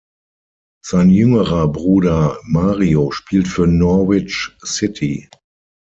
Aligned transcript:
Sein 0.83 1.11
jüngerer 1.11 1.67
Bruder 1.67 2.39
Mario 2.41 3.11
spielt 3.11 3.47
für 3.47 3.67
Norwich 3.67 4.49
City. 4.65 5.29